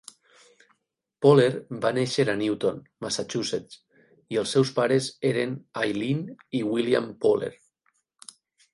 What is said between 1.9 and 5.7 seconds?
néixer a Newton, Massachusetts, i els seus pares eren